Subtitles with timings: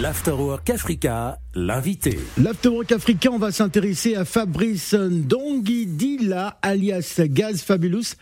[0.00, 2.18] L'Afterwork Africa, l'invité.
[2.38, 8.14] L'Afterwork Africa, on va s'intéresser à Fabrice Dila, alias Gaz Fabulous.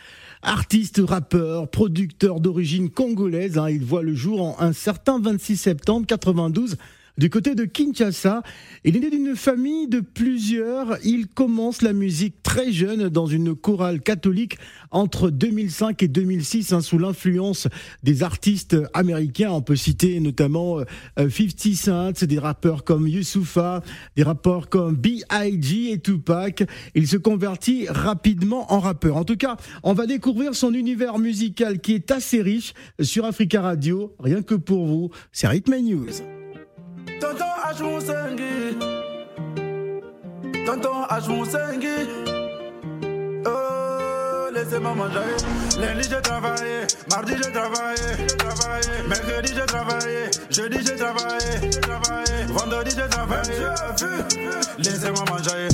[0.42, 3.70] Artiste, rappeur, producteur d'origine congolaise, hein.
[3.70, 6.76] il voit le jour en un certain 26 septembre 92
[7.20, 8.42] du côté de Kinshasa.
[8.82, 10.96] Il est né d'une famille de plusieurs.
[11.04, 14.56] Il commence la musique très jeune dans une chorale catholique
[14.90, 17.68] entre 2005 et 2006 hein, sous l'influence
[18.02, 19.50] des artistes américains.
[19.50, 20.78] On peut citer notamment
[21.18, 21.28] 50
[21.66, 23.82] euh, Cent, des rappeurs comme Youssoufa,
[24.16, 25.92] des rappeurs comme B.I.G.
[25.92, 26.64] et Tupac.
[26.94, 29.18] Il se convertit rapidement en rappeur.
[29.18, 33.60] En tout cas, on va découvrir son univers musical qui est assez riche sur Africa
[33.60, 34.16] Radio.
[34.18, 36.39] Rien que pour vous, c'est Rhythm News.
[37.20, 38.00] Tonton H mon
[40.64, 41.44] Tonton H mon
[43.46, 45.36] Oh, laissez-moi manger.
[45.78, 49.08] Lundi j'ai travaillé, mardi j'ai travaillé, travaillé.
[49.08, 52.44] Mercredi j'ai travaillé, jeudi j'ai travaillé, travaillé.
[52.48, 53.58] Vendredi j'ai travaillé.
[54.78, 55.68] Laissez-moi manger.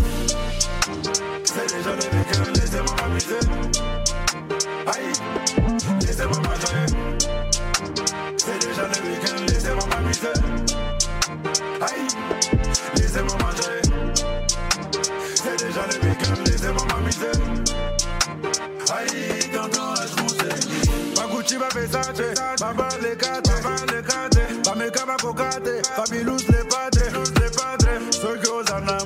[1.45, 3.16] C'est déjà le week-end, laissez-moi m'amuser.
[25.77, 27.87] Ma cocate, Fabulous, les padres, les padres.
[28.11, 29.05] Ceux qui osent en un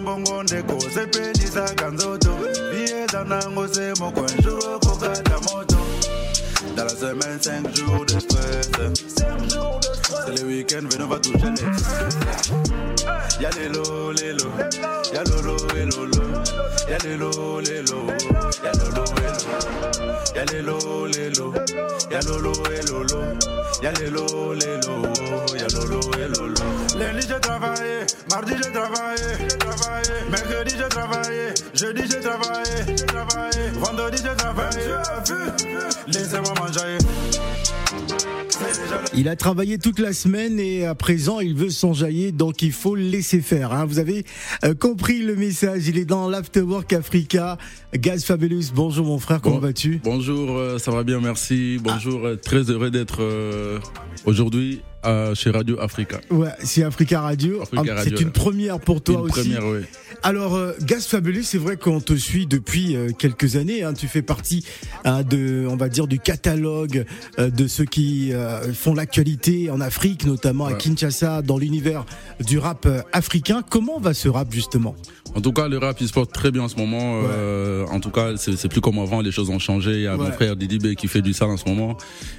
[4.42, 5.76] jour, coca, la moto.
[6.76, 8.70] Dans la semaine, 5 jours de stress.
[9.16, 10.24] 5 jours de stress.
[10.26, 11.62] C'est le week-end, venez, on va toucher les.
[13.42, 14.52] Y'a les lots, les lots.
[15.12, 16.22] Y'a lolo et lolo.
[16.88, 17.16] Y'a les
[17.82, 18.16] les.
[18.62, 19.09] Y'a lolo.
[20.40, 21.52] Y'a les lots, les lots.
[22.10, 23.20] Y'a lolo et lolo.
[23.82, 25.54] Y'a les lots, les lots.
[25.54, 26.54] Y'a lolo et lolo.
[26.98, 30.30] Lundi j'ai travaillé, mardi j'ai travaillé, travaillé.
[30.30, 33.68] Mercredi j'ai travaillé, jeudi j'ai travaillé, travaillé.
[33.74, 34.86] Vendredi j'ai travaillé.
[36.06, 36.96] Laissez-moi manger.
[39.14, 42.94] Il a travaillé toute la semaine et à présent il veut s'enjailler donc il faut
[42.94, 43.72] le laisser faire.
[43.72, 43.84] Hein.
[43.84, 44.24] Vous avez
[44.64, 47.58] euh, compris le message, il est dans l'Afterwork Africa.
[47.94, 50.00] Gaz Fabulous, bonjour mon frère, comment vas-tu?
[50.04, 51.78] Bonjour, euh, ça va bien, merci.
[51.82, 53.20] Bonjour, euh, très heureux d'être
[54.26, 54.82] aujourd'hui
[55.34, 56.20] chez Radio Africa.
[56.30, 57.62] Ouais, c'est Africa Radio.
[58.02, 59.50] c'est une première pour toi une aussi.
[59.50, 59.84] Première, oui.
[60.22, 63.82] Alors, euh, Gaz Fabulous, c'est vrai qu'on te suit depuis euh, quelques années.
[63.82, 64.64] Hein, tu fais partie
[65.04, 67.06] hein, de, on va dire, du catalogue
[67.38, 68.32] euh, de ceux qui
[68.74, 72.04] font l'actualité en Afrique, notamment à Kinshasa, dans l'univers
[72.44, 73.62] du rap africain.
[73.68, 74.94] Comment va ce rap justement?
[75.34, 77.20] En tout cas, le rap il se porte très bien en ce moment.
[77.90, 79.20] en tout cas, c'est plus comme avant.
[79.20, 79.92] Les choses ont changé.
[79.92, 81.96] Il y a mon frère Didi B qui fait du sale en ce moment.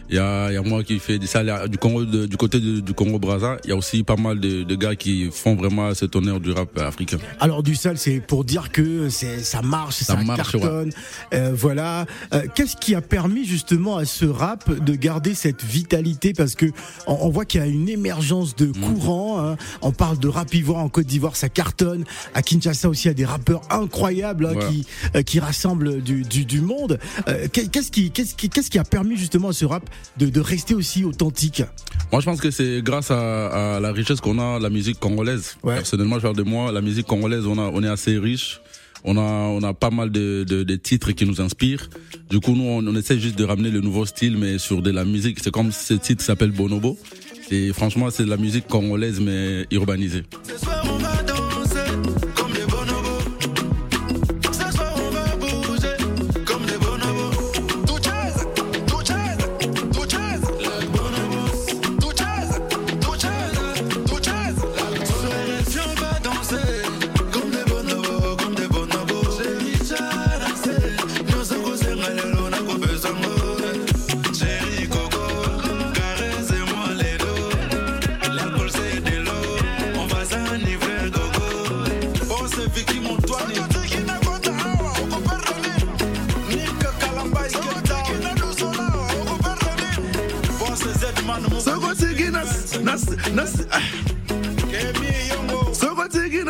[0.09, 2.50] Il y a, il y a moi qui fait du sale du Congo, du côté
[2.57, 3.57] du Congo Brazza.
[3.63, 6.51] Il y a aussi pas mal de, de, gars qui font vraiment cet honneur du
[6.51, 7.17] rap africain.
[7.39, 10.91] Alors du sale, c'est pour dire que ça marche, ça, cartonne.
[11.33, 12.05] Euh, voilà.
[12.33, 16.33] Euh, qu'est-ce qui a permis justement à ce rap de garder cette vitalité?
[16.33, 16.67] Parce que
[17.07, 18.73] on, voit qu'il y a une émergence de mhm.
[18.73, 19.39] courant.
[19.39, 19.57] Hein.
[19.81, 22.03] On parle de rap ivoire en Côte d'Ivoire, ça cartonne.
[22.33, 24.85] À Kinshasa aussi, il y a des rappeurs incroyables hein, qui
[25.15, 26.99] euh, qui rassemblent du, du, du monde.
[27.53, 30.73] qu'est-ce qui qu'est-ce qui qu'est-ce qui a permis justement à ce rap de, de rester
[30.73, 31.63] aussi authentique?
[32.11, 35.55] Moi, je pense que c'est grâce à, à, la richesse qu'on a la musique congolaise.
[35.63, 38.59] Personnellement, je parle de moi, la musique congolaise, on a, on est assez riche.
[39.03, 41.89] On a, on a pas mal de, de, de titres qui nous inspirent.
[42.29, 44.91] Du coup, nous, on, on, essaie juste de ramener le nouveau style, mais sur de
[44.91, 45.39] la musique.
[45.41, 46.97] C'est comme ce titre s'appelle Bonobo.
[47.49, 50.23] Et franchement, c'est de la musique congolaise, mais urbanisée.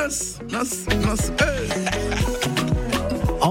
[0.01, 0.39] goodness.
[0.49, 2.25] Nas, nas, hey.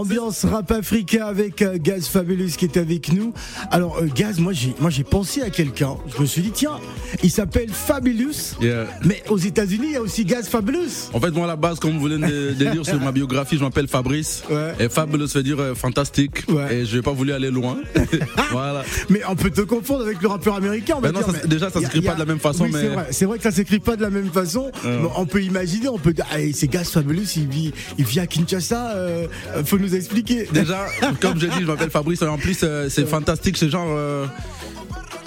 [0.01, 3.35] Ambiance rap africain avec euh, Gaz Fabulous qui est avec nous.
[3.71, 5.97] Alors euh, Gaz, moi j'ai moi j'ai pensé à quelqu'un.
[6.17, 6.79] Je me suis dit tiens,
[7.23, 8.57] il s'appelle Fabulous.
[9.05, 11.11] Mais aux États-Unis, il y a aussi Gaz Fabulous.
[11.13, 13.59] En fait, moi à la base, comme vous venez de, de dire sur ma biographie,
[13.59, 14.43] je m'appelle Fabrice.
[14.79, 16.47] Et Fabulous veut dire euh, fantastique.
[16.71, 17.77] Et je n'ai pas voulu aller loin.
[19.11, 20.95] Mais on peut te confondre avec le rappeur américain.
[20.97, 21.13] On ben
[21.45, 22.67] déjà, ça ne s'écrit pas de la même façon.
[22.73, 22.89] Mais...
[23.11, 23.37] C'est vrai.
[23.37, 24.73] que ça s'écrit pas de la même façon.
[25.15, 26.15] On peut imaginer, on peut.
[26.31, 27.37] Ah, c'est Gaz Fabulous.
[27.37, 27.49] Il
[28.07, 28.95] vit, à Kinshasa.
[29.67, 30.49] faut nous expliquer.
[30.53, 30.87] Déjà,
[31.21, 32.23] comme j'ai dit, je m'appelle Fabrice.
[32.23, 33.57] Et en plus, euh, c'est fantastique.
[33.57, 33.89] C'est genre.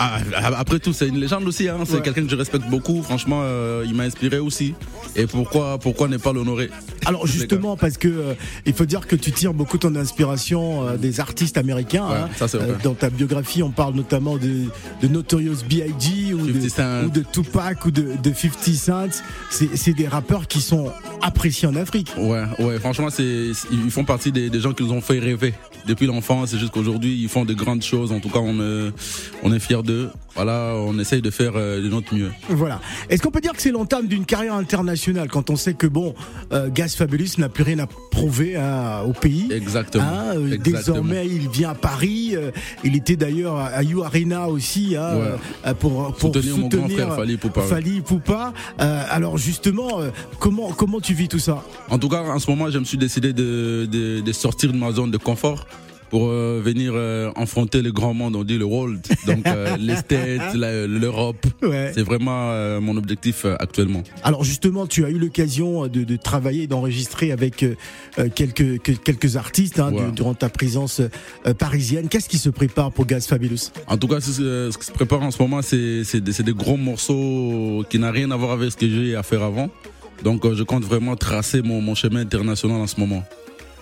[0.01, 1.69] Euh, ah, après tout, c'est une légende aussi.
[1.69, 1.77] Hein.
[1.85, 2.01] C'est Ouais.
[2.01, 3.01] quelqu'un que je respecte beaucoup.
[3.03, 4.73] Franchement, euh, il m'a inspiré aussi.
[5.15, 6.69] Et pourquoi, pourquoi ne pas l'honorer?
[7.05, 8.33] Alors justement parce que euh,
[8.65, 12.07] il faut dire que tu tires beaucoup ton inspiration euh, des artistes américains.
[12.07, 12.29] Ouais, hein.
[12.35, 12.75] ça, c'est vrai.
[12.83, 14.65] dans ta biographie, on parle notamment de,
[15.01, 16.33] de Notorious B.I.G.
[16.33, 19.23] ou 50 de, ou de Tupac ou de, de 50 Cent.
[19.49, 20.91] C'est des rappeurs qui sont
[21.21, 22.11] appréciés en Afrique.
[22.17, 25.53] Ouais, ouais, franchement, ils font partie des, des gens qui nous ont fait rêver
[25.87, 27.19] depuis l'enfance et jusqu'aujourd'hui.
[27.21, 28.11] Ils font de grandes choses.
[28.11, 28.91] En tout cas, on,
[29.43, 29.83] on est fiers
[30.35, 32.31] Voilà, on essaye de faire euh, de notre mieux.
[32.49, 32.81] Voilà.
[33.09, 36.15] Est-ce qu'on peut dire que c'est l'entame d'une carrière internationale quand on sait que bon,
[36.51, 39.47] euh, Gaz Fabulous n'a plus rien à prouver hein, au pays.
[39.51, 40.03] Exactement.
[40.03, 40.77] Hein, euh, Exactement.
[40.77, 42.31] désormais, il vient à Paris.
[42.35, 42.49] euh,
[42.83, 45.13] il était d'ailleurs à You Arena aussi hein,
[45.65, 45.73] Ouais.
[45.75, 47.25] pour, pour Soutenir mon grand frère
[47.87, 48.53] Ipupa.
[48.79, 49.99] Euh, alors justement,
[50.39, 51.63] comment comment tu vis tout ça?
[51.89, 54.77] En tout cas, en ce moment, je me suis décidé de, de, de sortir de
[54.77, 55.65] ma zone de confort
[56.13, 59.95] pour euh, venir euh, affronter le grand monde, on dit le world, donc euh, les
[59.95, 61.43] States, l'Europe.
[61.63, 61.91] Ouais.
[61.95, 64.03] C'est vraiment euh, mon objectif euh, actuellement.
[64.23, 67.65] Alors justement, tu as eu l'occasion de, de travailler d'enregistrer avec
[68.35, 70.11] quelques que- quelques artistes hein, Ouais.
[70.15, 71.01] durant ta présence
[71.57, 72.09] parisienne.
[72.09, 73.71] Qu'est-ce qui se prépare pour Gaz Fabulous?
[73.87, 74.31] En tout cas, ce,
[74.71, 78.29] ce- qui se prépare en ce moment, c'est des, des gros morceaux qui n'ont rien
[78.29, 79.69] à voir avec ce que j'ai à faire avant.
[80.23, 83.23] Donc, je compte vraiment tracer mon, mon chemin international en ce moment.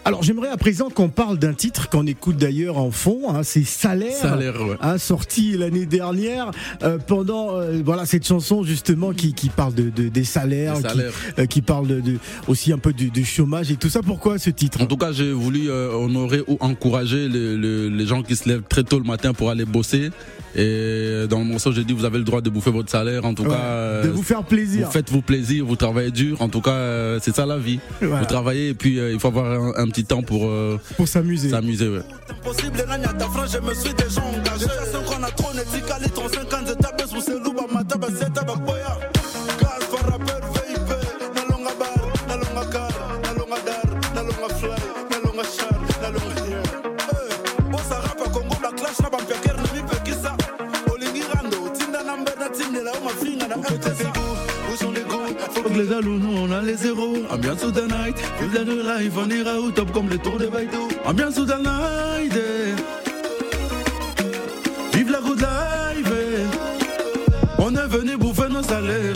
[0.03, 3.63] Alors j'aimerais à présent qu'on parle d'un titre qu'on écoute d'ailleurs en fond, hein, c'est
[3.63, 4.15] Salaire.
[4.15, 4.75] Salaire, ouais.
[4.81, 6.49] hein, sorti l'année dernière
[6.81, 10.99] euh, pendant euh, voilà cette chanson justement qui, qui parle de, de- des salaires, qui-
[11.39, 12.17] euh, Qui, parle de, de-
[12.47, 14.01] aussi un peu du, du chômage et tout ça.
[14.01, 14.81] Pourquoi ce titre?
[14.81, 18.63] En tout cas, j'ai voulu honorer ou encourager le- le- les gens qui se lèvent
[18.67, 20.09] très tôt le matin pour aller bosser.
[20.55, 23.25] Et dans le morceau, j'ai dit, vous avez le droit de bouffer votre salaire.
[23.25, 24.87] En tout Ouais, cas, de vous faire plaisir.
[24.87, 26.41] vous faites-vous plaisir, vous travaillez dur.
[26.41, 27.79] En tout cas, euh, c'est ça la vie.
[28.01, 28.19] Voilà.
[28.19, 31.07] Vous travaillez et puis euh, il faut avoir un, un petit temps pour euh, Pour
[31.07, 31.49] s'amuser.
[31.49, 31.87] s'amuser.
[31.87, 32.01] Ouais.
[58.39, 62.73] Vive le live On ira au top comme les tours de Baïdou Ambiance night eh.
[64.97, 66.45] Vive la life eh.
[67.57, 69.15] On est venu bouffer nos salaires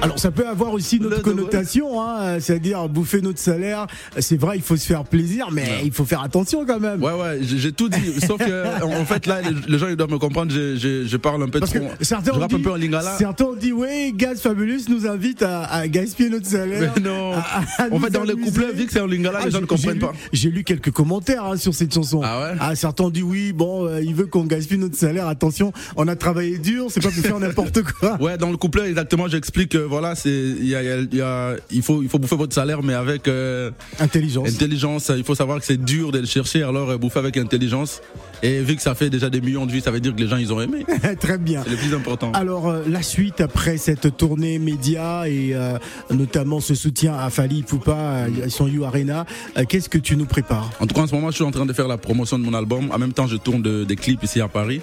[0.00, 3.86] Alors ça peut avoir aussi une autre Le- connotation, hein, c'est-à-dire bouffer notre salaire.
[4.18, 7.02] C'est vrai, il faut se faire plaisir, mais il faut faire attention quand même.
[7.02, 8.20] Ouais, ouais, j'ai tout dit.
[8.26, 10.52] Sauf que, en fait, là, les, gens, ils doivent me comprendre.
[10.52, 11.88] Je, je, je parle un peu Parce que trop.
[12.00, 13.16] certains je ont rappe dit, un peu en lingala.
[13.18, 16.92] certains ont dit, oui, Gaz Fabulous nous invite à, à gaspiller notre salaire.
[16.96, 17.32] Mais non.
[17.34, 18.50] à- à En fait, dans les amuser.
[18.50, 20.12] couplets, vu que c'est en lingala, Ah, les gens ne comprennent lu- pas.
[20.32, 22.20] J'ai lu quelques commentaires hein, sur cette chanson.
[22.24, 25.26] Ah ouais certains ont dit oui, bon, euh, il veut qu'on gaspille notre salaire.
[25.28, 28.16] Attention, on a travaillé dur, c'est pas pour faire n'importe quoi.
[28.20, 31.00] Ouais, dans le couplet, exactement, j'explique que voilà, c'est, il y a, il y a-
[31.00, 33.70] il y a- il faut, il faut bouffer votre salaire, mais avec euh,
[34.00, 34.48] Intelligence.
[34.48, 35.10] intelligence.
[35.16, 38.00] Il faut savoir que c'est dur de le chercher, alors euh, bouffer avec intelligence.
[38.44, 40.28] Et vu que ça fait déjà des millions de vues, ça veut dire que les
[40.28, 40.84] gens, ils ont aimé.
[41.20, 41.62] Très bien.
[41.64, 42.32] C'est le plus important.
[42.32, 45.78] Alors euh, la suite après cette tournée média et euh,
[46.10, 49.26] notamment ce soutien à Fali Ipupa, euh, son You Arena,
[49.68, 50.70] qu'est-ce que tu nous prépares?
[50.80, 52.44] En tout cas, en ce moment, je suis en train de faire la promotion de
[52.44, 52.90] mon album.
[52.92, 54.80] En même temps, je tourne de- des clips ici à Paris.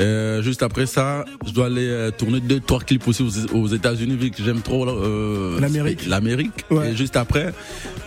[0.00, 3.66] Euh, juste après ça, je dois aller euh, tourner deux, trois clips aussi aux, aux
[3.68, 6.06] États-Unis vu que j'aime trop euh, L'Amérique.
[6.06, 6.64] L'Amérique.
[6.70, 6.90] Ouais.
[6.92, 7.52] Et juste après,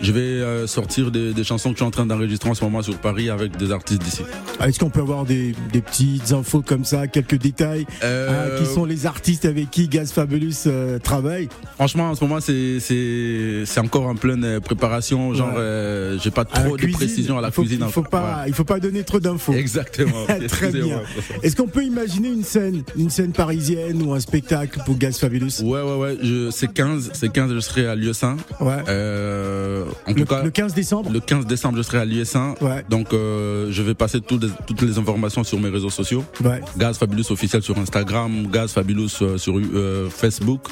[0.02, 2.62] je vais euh, sortir des, des chansons que je suis en train d'enregistrer en ce
[2.62, 4.22] moment sur Paris avec des artistes d'ici.
[4.60, 8.28] Ah, Est-ce qu'on peut avoir des, des petites infos comme ça, quelques détails Euh,
[8.58, 10.68] hein, Qui sont les artistes avec qui Gaz Fabulous
[11.02, 11.48] travaille?
[11.76, 15.32] Franchement, en ce moment, c'est encore en pleine préparation.
[15.34, 16.16] Genre, Ouais.
[16.22, 17.84] j'ai pas trop de précision à la il faut, cuisine.
[17.86, 19.52] Il faut pas, il faut pas donner trop d'infos.
[19.54, 20.26] Exactement.
[20.48, 21.00] Très bien.
[21.42, 25.62] Est-ce qu'on peut imaginer une scène, une scène parisienne ou un spectacle pour Gaz Fabulous?
[25.62, 26.16] Ouais, ouais, ouais.
[26.22, 28.36] Je, c'est 15, c'est 15, je serai à Lieu-Saint.
[28.60, 28.76] Ouais.
[28.88, 31.10] Euh, en Le, tout cas, le 15 décembre?
[31.12, 32.54] le 15 décembre, je serai à Lieu-Saint.
[32.60, 32.84] Ouais.
[32.88, 36.24] Donc, euh, je vais passer toutes les, toutes les informations sur mes réseaux sociaux.
[36.44, 36.60] Ouais.
[36.76, 40.62] Gaz Fabulous officiel sur Instagram, Gaz Fabulous euh, sur euh, Facebook.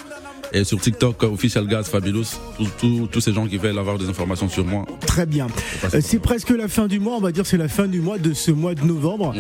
[0.53, 2.27] Et sur TikTok, official Gaz Fabulous,
[2.81, 4.85] tous ces gens qui veulent avoir des informations sur moi.
[5.07, 5.47] Très bien.
[6.01, 8.33] C'est presque la fin du mois, on va dire c'est la fin du mois de
[8.33, 9.35] ce mois de novembre.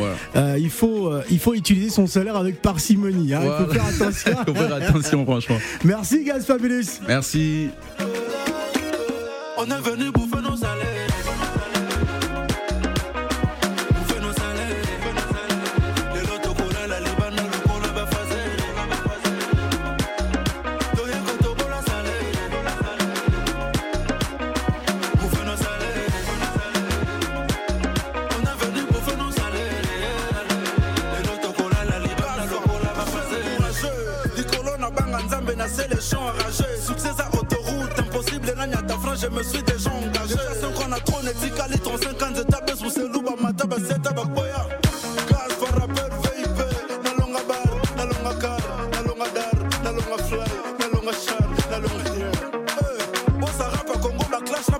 [0.58, 3.34] il, faut, il faut utiliser son salaire avec parcimonie.
[3.34, 3.42] Hein.
[3.44, 4.32] Il faut faire attention.
[4.46, 5.58] il faut faire attention, franchement.
[5.84, 7.00] Merci Gaz Fabulous.
[7.06, 7.68] Merci.
[9.58, 11.05] On est venu bouffer nos salaires.
[39.26, 40.34] Je me suis déjà engagé.
[40.60, 44.66] J'ai qu'on a trop netikali, ton 50 étapes sous ces loups, mataba, seta, bakoya.
[45.28, 46.58] Gaz for rappeur, VIP,
[47.04, 47.64] na longa bar,
[48.40, 48.58] car,
[49.34, 49.92] dar,
[50.22, 50.38] fly,
[51.12, 52.30] char, yeah.
[52.76, 54.78] Hey, bossa rapa Congo, la clash na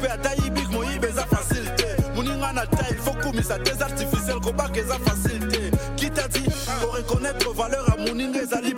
[0.00, 4.98] mpe ata yibik moyiba eza fasile te moninga na tai fokumisa des artificiel kobaka eza
[4.98, 6.42] fasile te kitati
[6.80, 8.74] koreconnaitre valeur ya moninga ezali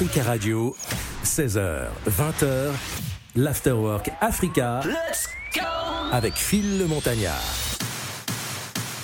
[0.00, 0.74] Africa Radio,
[1.22, 2.72] 16h, 20h,
[3.36, 4.80] l'Afterwork Africa.
[6.10, 7.69] Avec Phil le Montagnard.